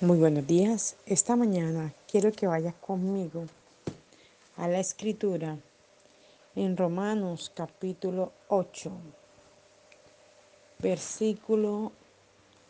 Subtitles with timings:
[0.00, 0.94] Muy buenos días.
[1.06, 3.46] Esta mañana quiero que vayas conmigo
[4.56, 5.58] a la escritura
[6.54, 8.92] en Romanos capítulo 8,
[10.78, 11.90] versículo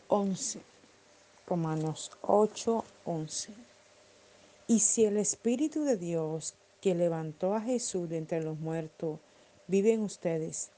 [0.09, 0.62] 11.
[1.46, 3.53] Romanos 8, 11.
[4.67, 9.19] Y si el Espíritu de Dios que levantó a Jesús de entre los muertos
[9.67, 10.71] vive en ustedes,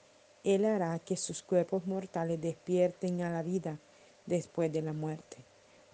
[0.43, 3.79] Él hará que sus cuerpos mortales despierten a la vida
[4.27, 5.50] después de la muerte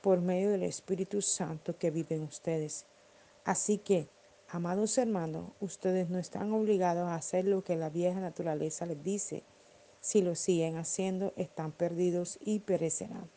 [0.07, 2.87] por medio del Espíritu Santo que vive en ustedes.
[3.45, 4.07] Así que,
[4.49, 9.43] amados hermanos, ustedes no están obligados a hacer lo que la vieja naturaleza les dice.
[10.01, 13.29] Si lo siguen haciendo, están perdidos y perecerán.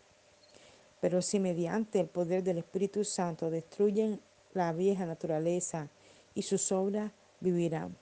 [1.02, 4.22] Pero si mediante el poder del Espíritu Santo destruyen
[4.54, 5.90] la vieja naturaleza
[6.36, 7.98] y sus obras, vivirán.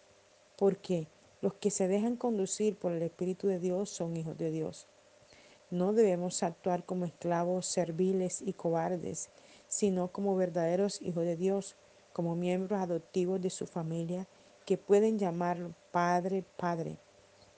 [0.58, 1.08] Porque
[1.42, 4.88] los que se dejan conducir por el Espíritu de Dios son hijos de Dios.
[5.70, 9.30] No debemos actuar como esclavos serviles y cobardes,
[9.68, 11.76] sino como verdaderos hijos de Dios,
[12.14, 14.28] como miembros adoptivos de su familia,
[14.66, 16.98] que pueden llamarlo Padre, Padre,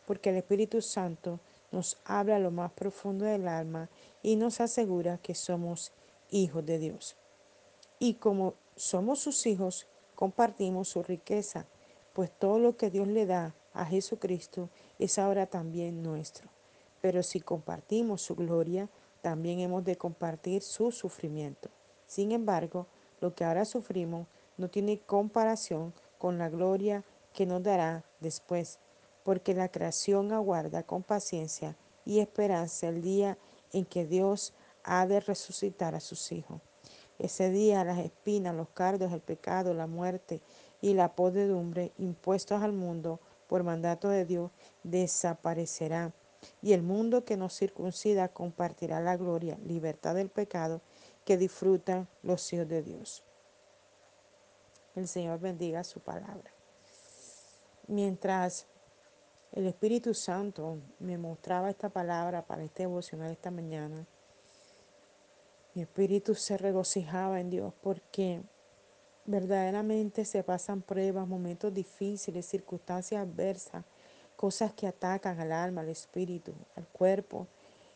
[0.07, 1.39] porque el Espíritu Santo
[1.71, 3.89] nos habla a lo más profundo del alma
[4.23, 5.91] y nos asegura que somos
[6.31, 7.15] hijos de Dios.
[7.99, 11.67] Y como somos sus hijos, compartimos su riqueza,
[12.13, 16.49] pues todo lo que Dios le da a Jesucristo es ahora también nuestro.
[17.01, 18.89] Pero si compartimos su gloria,
[19.21, 21.69] también hemos de compartir su sufrimiento.
[22.07, 22.87] Sin embargo,
[23.21, 28.79] lo que ahora sufrimos no tiene comparación con la gloria que nos dará después,
[29.23, 33.37] porque la creación aguarda con paciencia y esperanza el día
[33.71, 34.53] en que Dios
[34.83, 36.61] ha de resucitar a sus hijos.
[37.19, 40.41] Ese día las espinas, los cardos, el pecado, la muerte
[40.81, 44.51] y la podredumbre impuestos al mundo por mandato de Dios
[44.83, 46.13] desaparecerán
[46.61, 50.81] y el mundo que nos circuncida compartirá la gloria, libertad del pecado
[51.25, 53.23] que disfrutan los hijos de Dios.
[54.95, 56.51] El Señor bendiga su palabra.
[57.87, 58.67] Mientras
[59.51, 64.05] el Espíritu Santo me mostraba esta palabra para este devocional esta mañana,
[65.73, 68.41] mi espíritu se regocijaba en Dios porque
[69.25, 73.85] verdaderamente se pasan pruebas, momentos difíciles, circunstancias adversas
[74.39, 77.47] cosas que atacan al alma, al espíritu, al cuerpo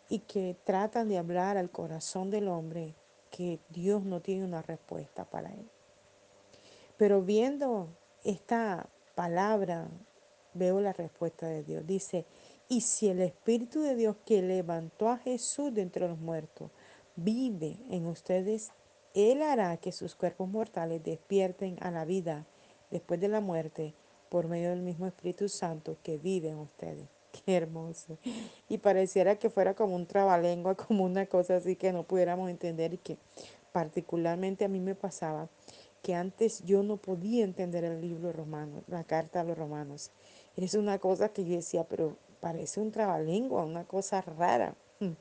[0.09, 2.95] y que tratan de hablar al corazón del hombre
[3.31, 5.69] que Dios no tiene una respuesta para él.
[6.97, 7.87] Pero viendo
[8.25, 9.87] esta palabra,
[10.53, 11.87] veo la respuesta de Dios.
[11.87, 12.25] Dice,
[12.67, 16.71] y si el Espíritu de Dios que levantó a Jesús de entre los muertos
[17.15, 18.73] vive en ustedes,
[19.13, 22.45] Él hará que sus cuerpos mortales despierten a la vida
[22.91, 23.93] después de la muerte
[24.33, 27.07] por medio del mismo Espíritu Santo que vive en ustedes.
[27.45, 28.17] Qué hermoso.
[28.67, 32.95] Y pareciera que fuera como un trabalengua, como una cosa así que no pudiéramos entender
[32.95, 33.19] y que
[33.71, 35.49] particularmente a mí me pasaba
[36.01, 40.09] que antes yo no podía entender el libro romano, la carta a los romanos.
[40.57, 44.73] Es una cosa que yo decía, pero parece un trabalengua, una cosa rara.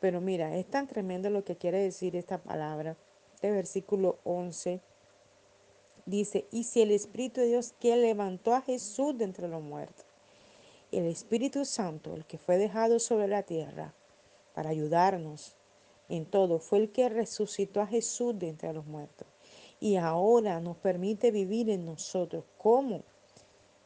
[0.00, 2.96] Pero mira, es tan tremendo lo que quiere decir esta palabra.
[3.36, 4.80] Este versículo 11
[6.06, 10.04] Dice, y si el Espíritu de Dios que levantó a Jesús de entre los muertos,
[10.92, 13.94] el Espíritu Santo, el que fue dejado sobre la tierra
[14.54, 15.56] para ayudarnos
[16.08, 19.26] en todo, fue el que resucitó a Jesús de entre los muertos.
[19.80, 22.44] Y ahora nos permite vivir en nosotros.
[22.58, 23.02] ¿Cómo?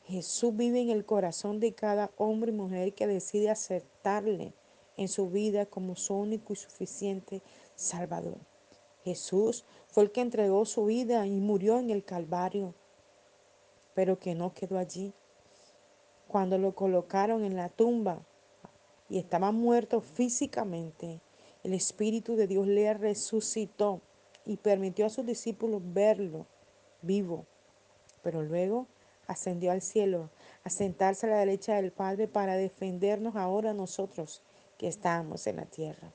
[0.07, 4.53] Jesús vive en el corazón de cada hombre y mujer que decide aceptarle
[4.97, 7.43] en su vida como su único y suficiente
[7.77, 8.39] Salvador.
[9.05, 12.75] Jesús fue el que entregó su vida y murió en el Calvario,
[13.95, 15.13] pero que no quedó allí.
[16.29, 18.21] Cuando lo colocaron en la tumba
[19.09, 21.21] y estaba muerto físicamente,
[21.65, 24.01] el Espíritu de Dios le resucitó
[24.45, 26.47] y permitió a sus discípulos verlo
[27.03, 27.47] vivo.
[28.23, 28.87] Pero luego
[29.27, 30.31] ascendió al cielo,
[30.65, 34.43] a sentarse a la derecha del Padre para defendernos ahora nosotros
[34.79, 36.13] que estamos en la tierra.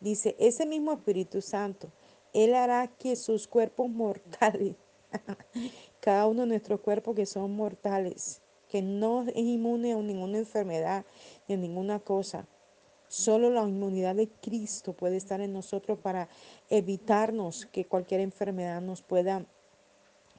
[0.00, 1.92] Dice, ese mismo Espíritu Santo,
[2.32, 4.74] Él hará que sus cuerpos mortales,
[6.00, 11.04] cada uno de nuestros cuerpos que son mortales, que no es inmune a ninguna enfermedad
[11.48, 12.46] ni a ninguna cosa.
[13.08, 16.28] Solo la inmunidad de Cristo puede estar en nosotros para
[16.68, 19.44] evitarnos que cualquier enfermedad nos pueda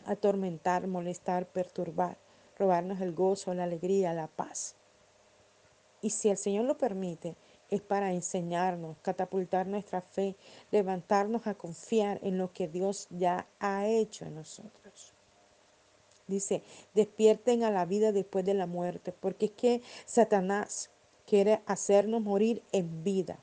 [0.05, 2.17] atormentar, molestar, perturbar,
[2.57, 4.75] robarnos el gozo, la alegría, la paz.
[6.01, 7.35] Y si el Señor lo permite,
[7.71, 10.35] es para enseñarnos, catapultar nuestra fe,
[10.71, 15.13] levantarnos a confiar en lo que Dios ya ha hecho en nosotros.
[16.27, 16.63] Dice,
[16.93, 20.91] despierten a la vida después de la muerte, porque es que Satanás
[21.25, 23.39] quiere hacernos morir en vida.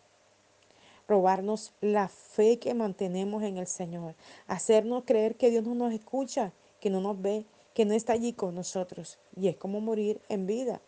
[1.09, 4.15] robarnos la fe que mantenemos en el Señor,
[4.47, 8.35] hacernos creer que Dios no nos escucha, que no nos ve, que no está allí
[8.35, 9.19] con nosotros.
[9.35, 10.83] Y es como morir en vida,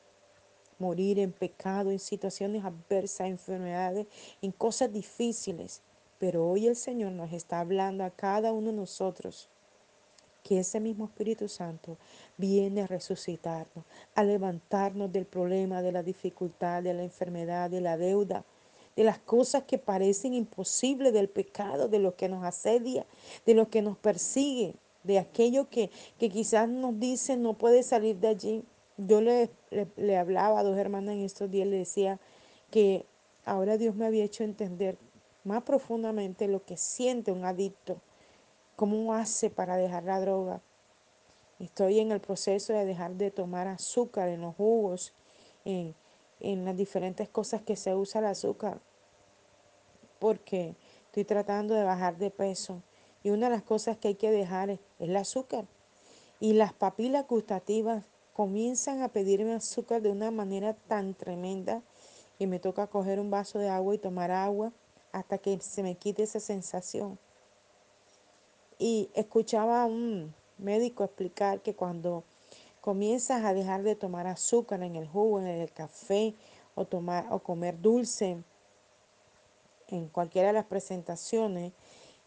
[0.80, 4.06] morir en pecado, en situaciones adversas, enfermedades,
[4.42, 5.82] en cosas difíciles.
[6.18, 9.48] Pero hoy el Señor nos está hablando a cada uno de nosotros
[10.42, 11.96] que ese mismo Espíritu Santo
[12.36, 13.84] viene a resucitarnos,
[14.14, 18.44] a levantarnos del problema, de la dificultad, de la enfermedad, de la deuda,
[18.96, 23.06] de las cosas que parecen imposibles, del pecado, de lo que nos asedia,
[23.46, 24.74] de lo que nos persigue,
[25.04, 28.64] de aquello que, que quizás nos dicen no puede salir de allí.
[29.06, 29.50] Yo le,
[29.96, 32.20] le, hablaba a dos hermanas en estos días, le decía
[32.70, 33.06] que
[33.44, 34.98] ahora Dios me había hecho entender
[35.44, 38.00] más profundamente lo que siente un adicto
[38.80, 40.62] ¿Cómo hace para dejar la droga?
[41.58, 45.12] Estoy en el proceso de dejar de tomar azúcar en los jugos,
[45.66, 45.94] en,
[46.40, 48.80] en las diferentes cosas que se usa el azúcar,
[50.18, 52.82] porque estoy tratando de bajar de peso.
[53.22, 55.66] Y una de las cosas que hay que dejar es, es el azúcar.
[56.40, 58.04] Y las papilas gustativas
[58.40, 61.82] comienzan a pedirme azúcar de una manera tan tremenda
[62.38, 64.72] que me toca coger un vaso de agua y tomar agua
[65.12, 67.18] hasta que se me quite esa sensación.
[68.78, 72.24] Y escuchaba a un médico explicar que cuando
[72.80, 76.34] comienzas a dejar de tomar azúcar en el jugo, en el café
[76.74, 78.42] o, tomar, o comer dulce
[79.88, 81.74] en cualquiera de las presentaciones,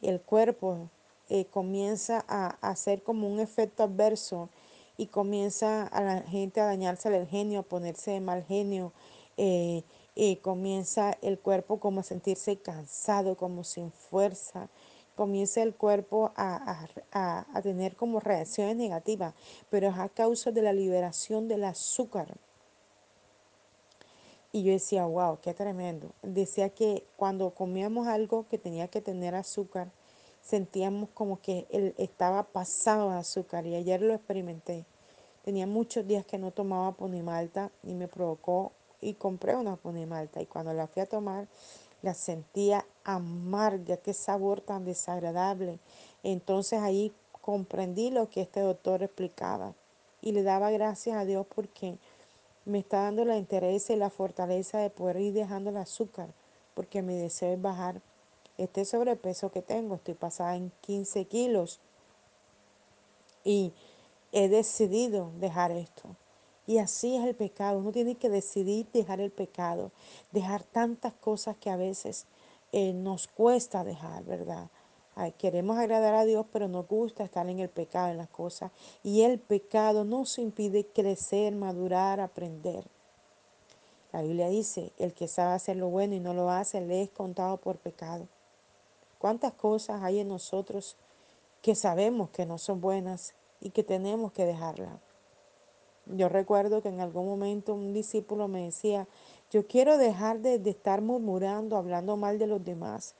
[0.03, 0.91] el cuerpo
[1.29, 4.49] eh, comienza a hacer como un efecto adverso
[4.97, 8.93] y comienza a la gente a dañarse el genio, a ponerse de mal genio,
[9.37, 9.83] eh,
[10.15, 14.69] y comienza el cuerpo como a sentirse cansado, como sin fuerza,
[15.15, 19.33] comienza el cuerpo a, a, a, tener como reacciones negativas,
[19.69, 22.37] pero es a causa de la liberación del azúcar.
[24.51, 26.11] Y yo decía, wow, qué tremendo.
[26.21, 29.91] Decía que cuando comíamos algo que tenía que tener azúcar,
[30.43, 33.65] sentíamos como que él estaba pasado de azúcar.
[33.65, 34.85] Y ayer lo experimenté.
[35.43, 40.41] Tenía muchos días que no tomaba ponimalta y me provocó y compré una ponimalta.
[40.41, 41.47] Y cuando la fui a tomar,
[42.01, 45.79] la sentía amarga, qué sabor tan desagradable.
[46.21, 49.73] Entonces ahí comprendí lo que este doctor explicaba
[50.21, 51.97] y le daba gracias a Dios porque
[52.65, 56.29] me está dando la interés y la fortaleza de poder ir dejando el azúcar,
[56.73, 58.01] porque mi deseo es bajar
[58.57, 59.95] este sobrepeso que tengo.
[59.95, 61.79] Estoy pasada en 15 kilos
[63.43, 63.73] y
[64.31, 66.15] he decidido dejar esto.
[66.65, 67.79] Y así es el pecado.
[67.79, 69.91] Uno tiene que decidir dejar el pecado,
[70.31, 72.25] dejar tantas cosas que a veces
[72.71, 74.69] eh, nos cuesta dejar, ¿verdad?
[75.37, 78.71] Queremos agradar a Dios, pero nos gusta estar en el pecado, en las cosas.
[79.03, 82.83] Y el pecado nos impide crecer, madurar, aprender.
[84.11, 87.09] La Biblia dice, el que sabe hacer lo bueno y no lo hace, le es
[87.09, 88.27] contado por pecado.
[89.23, 90.97] ¿Cuántas cosas hay en nosotros
[91.61, 94.99] que sabemos que no son buenas y que tenemos que dejarlas?
[96.07, 99.07] Yo recuerdo que en algún momento un discípulo me decía,
[99.49, 103.15] yo quiero dejar de, estar murmurando, hablando mal de los demás,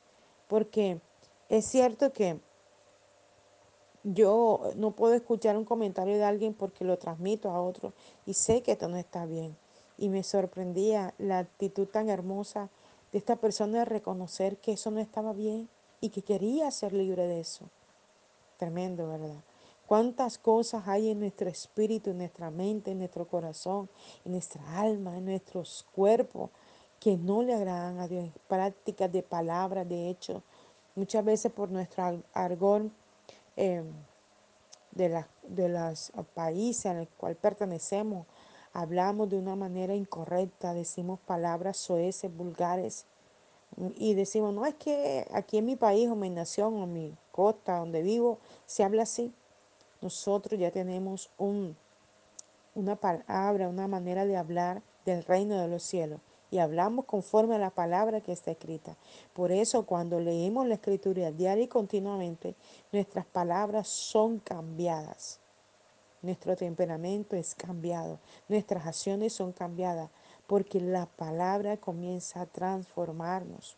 [0.50, 1.00] porque
[1.48, 2.38] es cierto que
[4.04, 7.94] yo no puedo escuchar un comentario de alguien porque lo transmito a otro
[8.26, 9.56] y sé que esto no está bien.
[9.98, 12.70] Y me sorprendía la actitud tan hermosa
[13.14, 15.70] de esta persona de reconocer que eso no estaba bien
[16.04, 17.70] y que quería ser libre de eso.
[18.58, 19.42] Tremendo, ¿verdad?
[19.88, 23.90] Cuántas cosas hay en nuestro espíritu, en nuestra mente, en nuestro corazón,
[24.26, 26.50] en nuestra alma, en nuestros cuerpos,
[27.00, 28.28] que no le agradan a Dios.
[28.50, 30.44] Prácticas de palabras, de hecho,
[30.94, 32.92] muchas veces por nuestro argón
[33.56, 33.82] eh,
[34.92, 38.28] de, de los países al cual pertenecemos,
[38.74, 43.06] hablamos de una manera incorrecta, decimos palabras soeces, vulgares,
[43.98, 47.78] y decimos, no es que aquí en mi país o mi nación o mi costa
[47.78, 49.34] donde vivo se habla así
[50.04, 51.78] nosotros ya tenemos un,
[52.76, 56.20] una palabra, una manera de hablar del reino de los cielos
[56.52, 58.98] y hablamos conforme a la palabra que está escrita.
[59.34, 62.56] Por eso cuando leemos la escritura diaria y continuamente,
[62.92, 65.40] nuestras palabras son cambiadas.
[66.22, 70.10] Nuestro temperamento es cambiado, nuestras acciones son cambiadas,
[70.54, 73.76] porque la palabra comienza a transformarnos.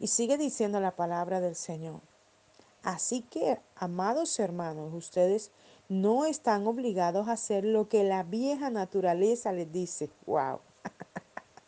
[0.00, 2.00] Y sigue diciendo la palabra del Señor.
[2.82, 5.52] Así que, amados hermanos, ustedes
[5.88, 10.10] no están obligados a hacer lo que la vieja naturaleza les dice.
[10.26, 10.58] ¡Wow!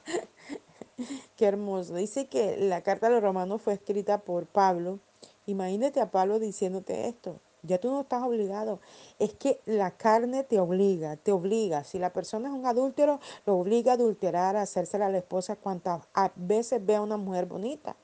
[1.36, 1.94] Qué hermoso.
[1.94, 4.98] Dice que la carta a los romanos fue escrita por Pablo.
[5.46, 7.38] Imagínate a Pablo diciéndote esto.
[7.66, 8.80] Ya tú no estás obligado.
[9.18, 11.84] Es que la carne te obliga, te obliga.
[11.84, 15.56] Si la persona es un adúltero, lo obliga a adulterar, a hacérsela a la esposa
[15.56, 16.02] cuantas
[16.36, 17.96] veces vea a una mujer bonita.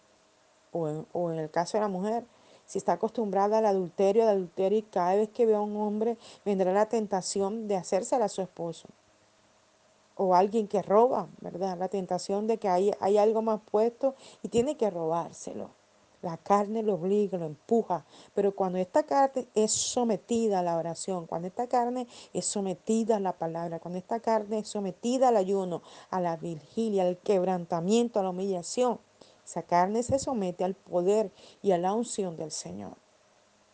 [0.73, 2.25] O en, o en el caso de la mujer,
[2.67, 6.17] si está acostumbrada al adulterio, al adulterio y cada vez que vea a un hombre
[6.45, 8.89] vendrá la tentación de hacérsela a su esposo.
[10.17, 11.77] O alguien que roba, ¿verdad?
[11.79, 15.82] La tentación de que hay, hay algo más puesto y tiene que robárselo.
[16.23, 21.27] La carne lo obliga, lo empuja, pero cuando esta carne es sometida a la oración,
[21.27, 25.83] cuando esta carne es sometida a la palabra, cuando esta carne es sometida al ayuno,
[26.11, 29.01] a la vigilia, al quebrantamiento, a la humillación,
[29.45, 32.97] esa carne se somete al poder y a la unción del Señor.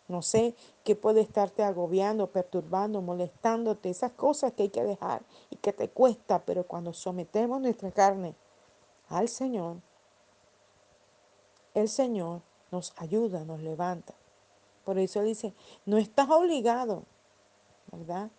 [0.09, 5.57] No sé qué puede estarte agobiando, perturbando, molestándote, esas cosas que hay que dejar y
[5.57, 8.35] que te cuesta, pero cuando sometemos nuestra carne
[9.11, 9.77] al Señor,
[11.81, 14.15] el Señor nos ayuda, nos levanta.
[14.85, 15.53] Por eso dice,
[15.87, 17.05] no estás obligado,
[17.93, 18.31] ¿verdad?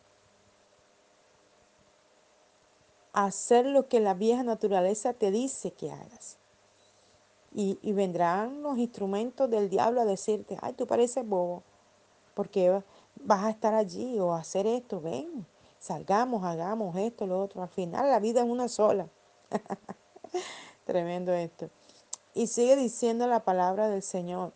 [3.14, 6.38] A hacer lo que la vieja naturaleza te dice que hagas.
[7.54, 11.64] Y, y vendrán los instrumentos del diablo a decirte, ay, tú pareces bobo,
[12.36, 12.82] porque
[13.16, 15.46] vas a estar allí o a hacer esto, ven,
[15.80, 17.62] salgamos, hagamos esto, lo otro.
[17.62, 19.08] Al final la vida es una sola.
[20.86, 21.70] Tremendo esto.
[22.40, 24.54] Y sigue diciendo la palabra del Señor.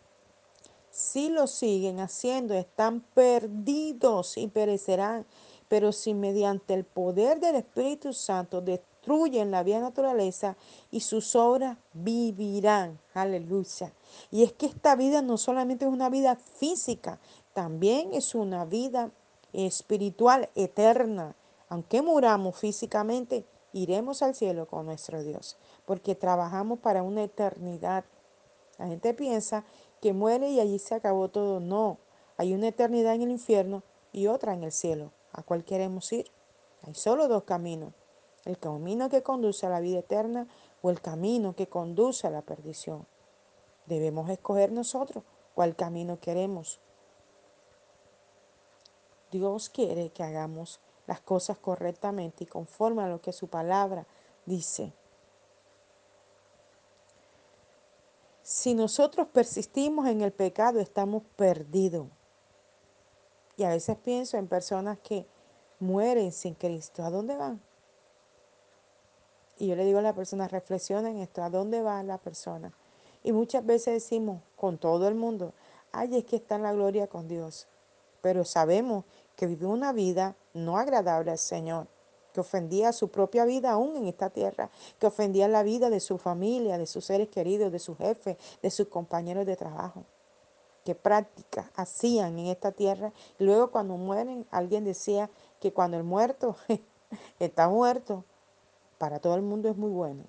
[0.90, 5.26] Si lo siguen haciendo, están perdidos y perecerán.
[5.68, 10.56] Pero si mediante el poder del Espíritu Santo destruyen la vieja naturaleza
[10.90, 12.98] y sus obras vivirán.
[13.12, 13.92] Aleluya.
[14.30, 17.18] Y es que esta vida no solamente es una vida física,
[17.52, 19.10] también es una vida
[19.52, 21.36] espiritual eterna.
[21.68, 28.04] Aunque muramos físicamente, iremos al cielo con nuestro Dios, porque trabajamos para una eternidad.
[28.78, 29.64] La gente piensa
[30.00, 31.60] que muere y allí se acabó todo.
[31.60, 31.98] No,
[32.36, 35.10] hay una eternidad en el infierno y otra en el cielo.
[35.32, 36.30] ¿A cuál queremos ir?
[36.82, 37.92] Hay solo dos caminos.
[38.44, 40.46] El camino que conduce a la vida eterna
[40.80, 43.06] o el camino que conduce a la perdición.
[43.86, 46.78] Debemos escoger nosotros cuál camino queremos.
[49.32, 54.06] Dios quiere que hagamos las cosas correctamente y conforme a lo que su palabra
[54.46, 54.92] dice.
[58.42, 62.06] Si nosotros persistimos en el pecado, estamos perdidos.
[63.56, 65.26] Y a veces pienso en personas que
[65.80, 67.02] mueren sin Cristo.
[67.02, 67.60] ¿A dónde van?
[69.58, 72.72] Y yo le digo a la persona, reflexiona en esto, ¿a dónde va la persona?
[73.22, 75.54] Y muchas veces decimos con todo el mundo,
[75.92, 77.68] ay, es que está en la gloria con Dios.
[78.20, 79.04] Pero sabemos
[79.36, 81.88] que vivió una vida no agradable al Señor,
[82.32, 86.00] que ofendía a su propia vida aún en esta tierra, que ofendía la vida de
[86.00, 90.04] su familia, de sus seres queridos, de su jefe, de sus compañeros de trabajo.
[90.84, 93.12] Qué prácticas hacían en esta tierra.
[93.38, 96.56] Y luego cuando mueren, alguien decía que cuando el muerto
[97.38, 98.24] está muerto,
[98.98, 100.24] para todo el mundo es muy bueno.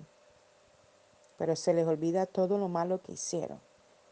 [1.36, 3.60] Pero se les olvida todo lo malo que hicieron.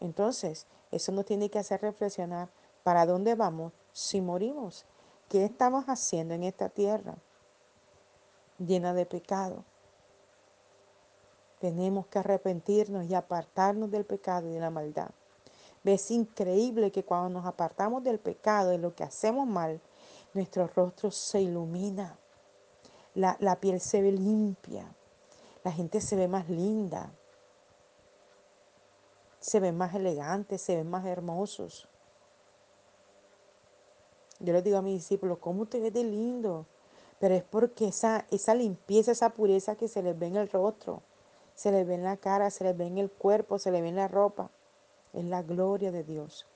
[0.00, 2.50] Entonces, eso nos tiene que hacer reflexionar
[2.82, 4.84] para dónde vamos si morimos.
[5.30, 7.14] ¿Qué estamos haciendo en esta tierra
[8.58, 9.64] llena de pecado?
[11.60, 15.10] Tenemos que arrepentirnos y apartarnos del pecado y de la maldad.
[15.84, 19.80] Es increíble que cuando nos apartamos del pecado, de lo que hacemos mal,
[20.34, 22.18] nuestro rostro se ilumina,
[23.14, 24.84] la, la piel se ve limpia,
[25.62, 27.12] la gente se ve más linda,
[29.40, 31.88] se ven más elegantes, se ven más hermosos.
[34.44, 36.66] Yo les digo a mis discípulos, ¿cómo te ves de lindo?
[37.18, 41.02] Pero es porque esa, esa limpieza, esa pureza que se les ve en el rostro,
[41.54, 43.88] se les ve en la cara, se les ve en el cuerpo, se les ve
[43.88, 44.50] en la ropa,
[45.12, 46.46] es la gloria de Dios.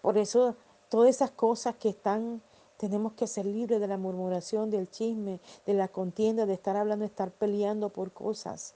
[0.00, 0.54] Por eso
[0.88, 2.42] todas esas cosas que están,
[2.76, 7.02] tenemos que ser libres de la murmuración, del chisme, de la contienda, de estar hablando,
[7.02, 8.74] de estar peleando por cosas.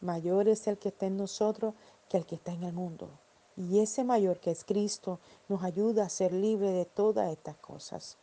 [0.00, 1.74] Mayor es el que está en nosotros
[2.08, 3.08] que el que está en el mundo.
[3.56, 8.16] Y ese mayor que es Cristo nos ayuda a ser libres de todas estas cosas.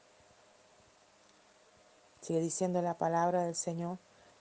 [2.22, 3.98] Sigue diciendo la palabra del Señor.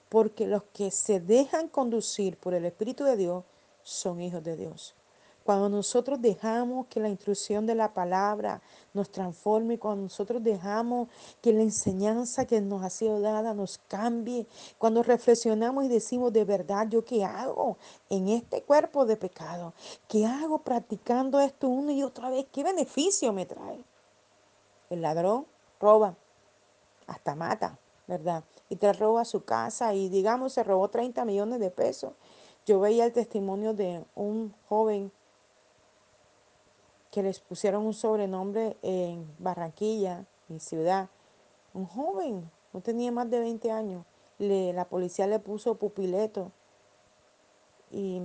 [0.09, 3.45] Porque los que se dejan conducir por el Espíritu de Dios
[3.83, 4.95] son hijos de Dios.
[5.49, 8.61] Cuando nosotros dejamos que la instrucción de la palabra
[8.93, 11.09] nos transforme, cuando nosotros dejamos
[11.41, 16.45] que la enseñanza que nos ha sido dada nos cambie, cuando reflexionamos y decimos de
[16.45, 17.79] verdad, ¿yo qué hago
[18.11, 19.73] en este cuerpo de pecado?
[20.07, 22.45] ¿Qué hago practicando esto una y otra vez?
[22.53, 23.83] ¿Qué beneficio me trae?
[24.91, 25.47] El ladrón
[25.81, 26.15] roba,
[27.07, 28.45] hasta mata, ¿verdad?
[28.69, 32.13] Y te roba su casa y digamos se robó 30 millones de pesos
[32.67, 35.11] Yo veía el testimonio de un joven
[37.19, 41.09] que les pusieron un sobrenombre en Barranquilla, mi ciudad.
[41.75, 44.05] Un joven, no tenía más de 20 años.
[44.39, 46.53] Le, la policía le puso pupileto
[47.91, 48.23] y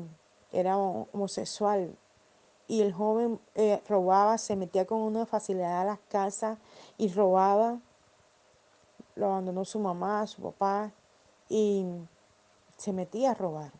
[0.52, 1.98] era homosexual.
[2.68, 6.60] Y el joven eh, robaba, se metía con una facilidad a las casas
[7.00, 7.80] y robaba.
[9.16, 10.92] Lo abandonó su mamá, su papá
[11.50, 11.84] y
[12.78, 13.72] se metía a robar.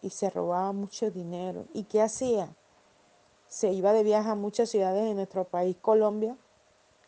[0.00, 1.66] Y se robaba mucho dinero.
[1.74, 2.54] ¿Y qué hacía?
[3.50, 6.36] Se iba de viaje a muchas ciudades de nuestro país, Colombia,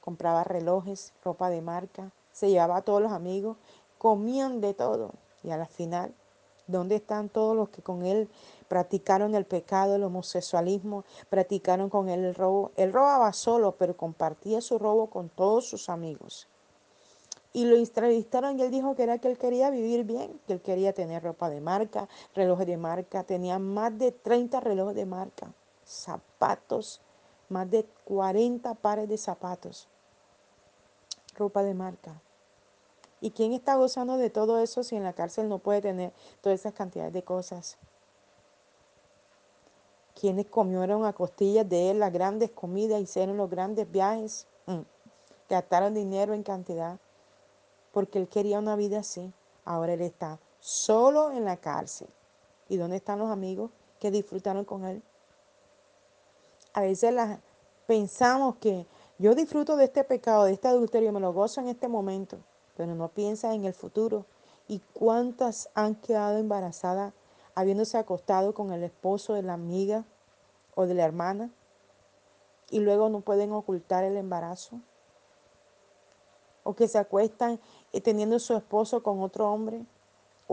[0.01, 3.59] compraba relojes, ropa de marca, se llevaba a todos los amigos,
[3.97, 5.13] comían de todo.
[5.45, 6.13] Y a la final,
[6.67, 8.29] ¿dónde están todos los que con él
[8.67, 12.73] practicaron el pecado, el homosexualismo, practicaron con él el robo?
[12.75, 16.49] Él robaba solo, pero compartía su robo con todos sus amigos.
[17.53, 20.61] Y lo entrevistaron y él dijo que era que él quería vivir bien, que él
[20.61, 25.53] quería tener ropa de marca, relojes de marca, tenía más de 30 relojes de marca,
[25.85, 27.01] zapatos,
[27.49, 29.89] más de 40 pares de zapatos,
[31.35, 32.21] ropa de marca.
[33.21, 36.59] ¿Y quién está gozando de todo eso si en la cárcel no puede tener todas
[36.59, 37.79] esas cantidades de cosas?
[40.19, 44.47] ¿Quiénes comieron a costillas de él las grandes comidas, hicieron los grandes viajes?
[44.67, 44.81] Mm.
[45.49, 46.99] Gastaron dinero en cantidad
[47.93, 49.33] porque él quería una vida así.
[49.65, 52.09] Ahora él está solo en la cárcel.
[52.69, 53.71] ¿Y dónde están los amigos
[54.01, 55.03] que disfrutaron con él?
[56.75, 57.39] A veces las,
[57.87, 58.87] pensamos que
[59.19, 62.39] yo disfruto de este pecado, de este adulterio, me lo gozo en este momento,
[62.77, 64.25] pero no piensa en el futuro.
[64.69, 67.13] ¿Y cuántas han quedado embarazadas
[67.55, 70.05] habiéndose acostado con el esposo de la amiga
[70.75, 71.51] o de la hermana
[72.71, 74.81] y luego no pueden ocultar el embarazo?
[76.65, 77.61] O que se acuestan
[77.93, 79.85] eh, teniendo su esposo con otro hombre,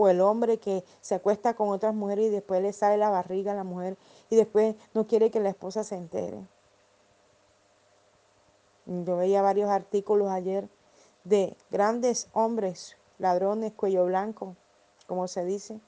[0.00, 3.52] o el hombre que se acuesta con otras mujeres y después le sale la barriga
[3.52, 3.98] a la mujer
[4.30, 6.38] y después no quiere que la esposa se entere.
[8.86, 10.70] Yo veía varios artículos ayer
[11.24, 14.56] de grandes hombres, ladrones, cuello blanco,
[15.06, 15.78] como se dice,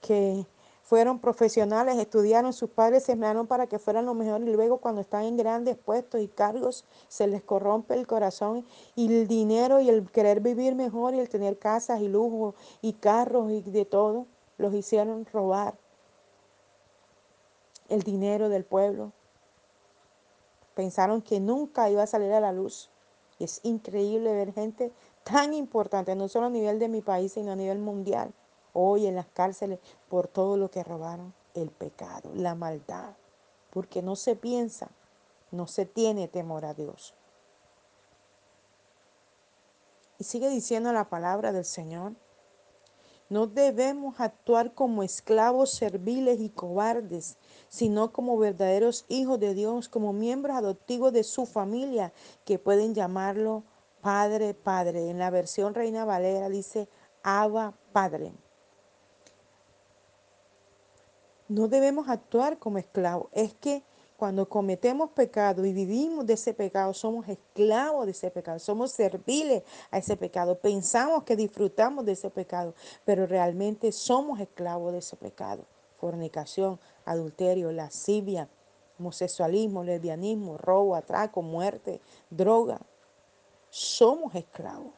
[0.00, 0.46] que
[0.92, 5.00] fueron profesionales, estudiaron, sus padres se sembraron para que fueran lo mejor y luego cuando
[5.00, 9.88] están en grandes puestos y cargos se les corrompe el corazón y el dinero y
[9.88, 14.26] el querer vivir mejor y el tener casas y lujo y carros y de todo,
[14.58, 15.78] los hicieron robar
[17.88, 19.12] el dinero del pueblo.
[20.74, 22.90] Pensaron que nunca iba a salir a la luz.
[23.38, 24.92] Y es increíble ver gente
[25.24, 28.34] tan importante, no solo a nivel de mi país, sino a nivel mundial,
[28.72, 33.14] hoy en las cárceles por todo lo que robaron, el pecado, la maldad,
[33.70, 34.90] porque no se piensa,
[35.50, 37.14] no se tiene temor a Dios.
[40.18, 42.14] Y sigue diciendo la palabra del Señor.
[43.28, 50.12] No debemos actuar como esclavos serviles y cobardes, sino como verdaderos hijos de Dios, como
[50.12, 52.12] miembros adoptivos de su familia,
[52.44, 53.64] que pueden llamarlo
[54.02, 55.08] Padre, Padre.
[55.08, 56.88] En la versión Reina Valera dice
[57.22, 58.32] Abba, Padre.
[61.52, 63.28] No debemos actuar como esclavos.
[63.30, 63.82] Es que
[64.16, 69.62] cuando cometemos pecado y vivimos de ese pecado, somos esclavos de ese pecado, somos serviles
[69.90, 70.58] a ese pecado.
[70.58, 75.66] Pensamos que disfrutamos de ese pecado, pero realmente somos esclavos de ese pecado.
[75.98, 78.48] Fornicación, adulterio, lascivia,
[78.98, 82.80] homosexualismo, lesbianismo, robo, atraco, muerte, droga.
[83.68, 84.94] Somos esclavos.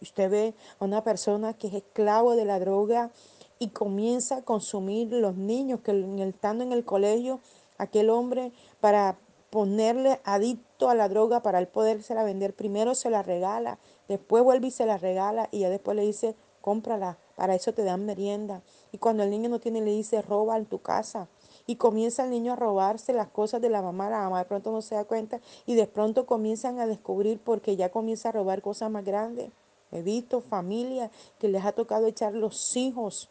[0.00, 3.10] Usted ve a una persona que es esclavo de la droga
[3.58, 5.92] y comienza a consumir los niños que
[6.26, 7.40] estando en el colegio,
[7.78, 9.18] aquel hombre para
[9.50, 11.68] ponerle adicto a la droga para él
[12.08, 15.96] la vender, primero se la regala, después vuelve y se la regala y ya después
[15.96, 18.62] le dice, cómprala, para eso te dan merienda.
[18.92, 21.28] Y cuando el niño no tiene, le dice, roba en tu casa.
[21.66, 24.70] Y comienza el niño a robarse las cosas de la mamá, la mamá de pronto
[24.72, 28.62] no se da cuenta y de pronto comienzan a descubrir porque ya comienza a robar
[28.62, 29.50] cosas más grandes.
[29.90, 33.30] He visto familias que les ha tocado echar los hijos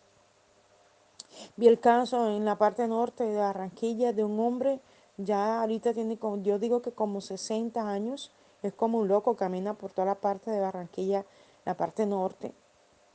[1.55, 4.79] Vi el caso en la parte norte de Barranquilla de un hombre,
[5.17, 8.31] ya ahorita tiene, como, yo digo que como 60 años,
[8.63, 11.25] es como un loco, camina por toda la parte de Barranquilla,
[11.65, 12.53] la parte norte,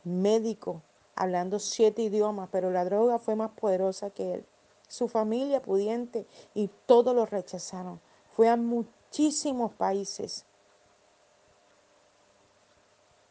[0.05, 0.83] médico,
[1.15, 4.47] hablando siete idiomas, pero la droga fue más poderosa que él.
[4.89, 8.01] Su familia pudiente y todos lo rechazaron.
[8.33, 10.47] Fue a muchísimos países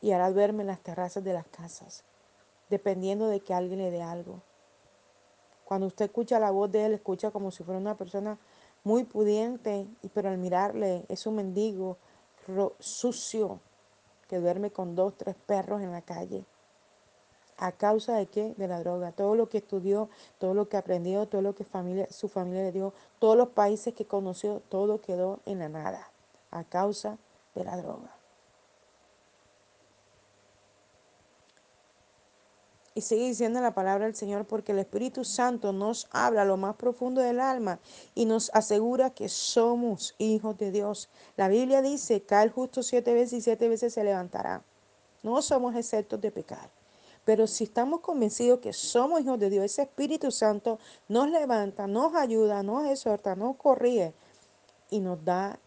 [0.02, 2.04] y ahora duerme en las terrazas de las casas,
[2.70, 4.42] dependiendo de que alguien le dé algo.
[5.70, 8.40] Cuando usted escucha la voz de él, escucha como si fuera una persona
[8.84, 11.98] muy pudiente, pero al mirarle es un mendigo
[12.80, 13.60] sucio
[14.28, 16.44] que duerme con dos, tres perros en la calle.
[17.58, 18.56] ¿A causa de qué?
[18.58, 19.12] De la droga.
[19.12, 22.72] Todo lo que estudió, todo lo que aprendió, todo lo que familia, su familia le
[22.72, 26.10] dio, todos los países que conoció, todo quedó en la nada.
[26.50, 27.20] A causa
[27.54, 28.19] de la droga.
[32.96, 36.58] Y sigue diciendo la palabra del Señor porque el Espíritu Santo nos habla a lo
[36.58, 37.80] más profundo del alma
[38.16, 41.10] y nos asegura que somos hijos de Dios.
[41.38, 44.64] La Biblia dice, cae el justo siete veces y siete veces se levantará.
[45.24, 46.70] No somos exceptos de pecar.
[47.26, 52.16] Pero si estamos convencidos que somos hijos de Dios, ese Espíritu Santo nos levanta, nos
[52.16, 54.14] ayuda, nos exhorta, nos corrige
[54.90, 55.60] y nos da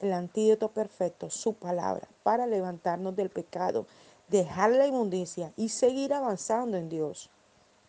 [0.00, 3.86] el antídoto perfecto, su palabra, para levantarnos del pecado,
[4.30, 7.30] dejar la inmundicia y seguir avanzando en Dios,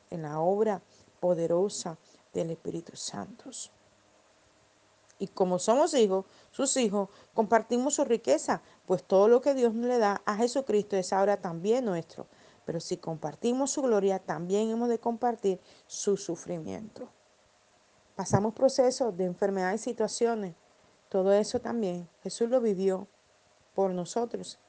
[0.09, 0.81] en la obra
[1.19, 1.97] poderosa
[2.33, 3.49] del Espíritu Santo.
[5.19, 9.99] Y como somos hijos, sus hijos, compartimos su riqueza, pues todo lo que Dios le
[9.99, 12.25] da a Jesucristo es ahora también nuestro.
[12.65, 17.07] Pero si compartimos su gloria, también hemos de compartir su sufrimiento.
[18.15, 20.55] Pasamos procesos de enfermedad y situaciones.
[21.07, 23.07] Todo eso también Jesús lo vivió
[23.75, 24.59] por nosotros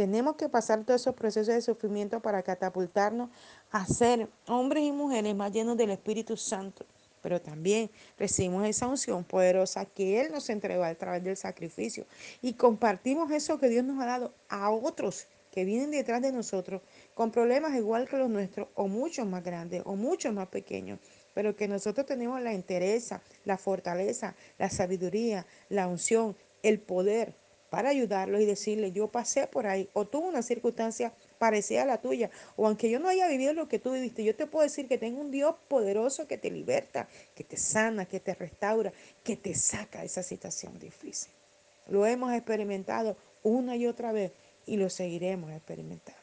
[0.00, 3.28] tenemos que pasar todos esos procesos de sufrimiento para catapultarnos
[3.70, 6.86] a ser hombres y mujeres más llenos del Espíritu Santo.
[7.20, 12.06] Pero también recibimos esa unción poderosa que Él nos entregó a través del sacrificio.
[12.40, 16.80] Y compartimos eso que Dios nos ha dado a otros que vienen detrás de nosotros
[17.12, 20.98] con problemas igual que los nuestros o muchos más grandes o muchos más pequeños.
[21.34, 27.34] Pero que nosotros tenemos la entereza, la fortaleza, la sabiduría, la unción, el poder
[27.70, 32.00] para ayudarlos y decirle, yo pasé por ahí o tuve una circunstancia parecida a la
[32.00, 34.88] tuya, o aunque yo no haya vivido lo que tú viviste, yo te puedo decir
[34.88, 39.36] que tengo un Dios poderoso que te liberta, que te sana, que te restaura, que
[39.36, 41.32] te saca de esa situación difícil.
[41.88, 44.32] Lo hemos experimentado una y otra vez
[44.66, 46.20] y lo seguiremos experimentando.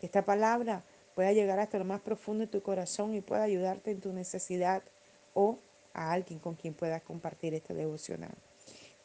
[0.00, 4.00] Esta palabra pueda llegar hasta lo más profundo de tu corazón y pueda ayudarte en
[4.00, 4.82] tu necesidad
[5.34, 5.58] o
[5.92, 8.36] a alguien con quien puedas compartir este devocional.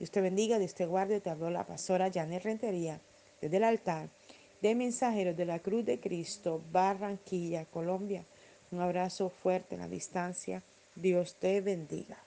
[0.01, 1.21] Dios te bendiga, Dios te guarde.
[1.21, 2.99] Te habló la pastora Janet Rentería
[3.39, 4.09] desde el altar
[4.59, 8.25] de Mensajeros de la Cruz de Cristo, Barranquilla, Colombia.
[8.71, 10.63] Un abrazo fuerte en la distancia.
[10.95, 12.17] Dios te bendiga.